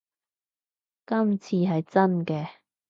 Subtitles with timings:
[1.05, 2.49] 今次係真嘅